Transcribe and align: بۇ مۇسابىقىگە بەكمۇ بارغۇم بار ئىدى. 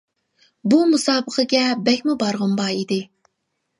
بۇ 0.73 0.79
مۇسابىقىگە 0.93 1.61
بەكمۇ 1.89 2.17
بارغۇم 2.25 2.57
بار 2.63 2.73
ئىدى. 2.81 2.99